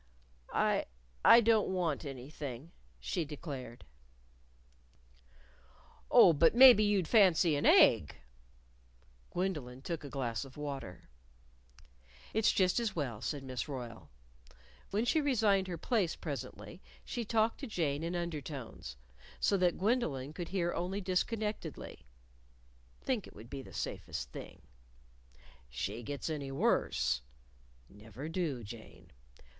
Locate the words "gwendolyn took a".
9.29-10.09